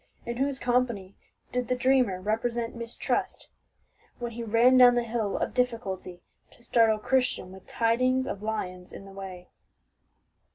[0.25, 1.15] "In whose company
[1.51, 3.49] did the dreamer represent Mistrust,
[4.17, 8.91] when he ran down the Hill of Difficulty to startle Christian with tidings of lions
[8.91, 9.51] in the way?"